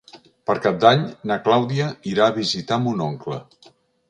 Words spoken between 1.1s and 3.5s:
na Clàudia irà a visitar mon oncle.